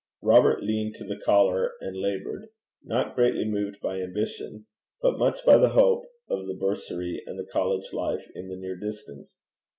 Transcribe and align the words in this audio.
Robert 0.23 0.63
leaned 0.63 0.95
to 0.95 1.03
the 1.03 1.21
collar 1.23 1.73
and 1.79 1.95
laboured, 1.95 2.47
not 2.83 3.13
greatly 3.13 3.45
moved 3.45 3.79
by 3.81 4.01
ambition, 4.01 4.65
but 4.99 5.19
much 5.19 5.45
by 5.45 5.57
the 5.57 5.69
hope 5.69 6.05
of 6.27 6.47
the 6.47 6.55
bursary 6.59 7.21
and 7.27 7.37
the 7.37 7.45
college 7.45 7.93
life 7.93 8.25
in 8.33 8.49
the 8.49 8.55
near 8.57 8.75
distance. 8.75 9.39